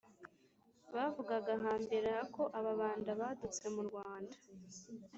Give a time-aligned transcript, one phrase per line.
[0.95, 4.35] bavugaga hambere aha ko ababanda badutse mu rwanda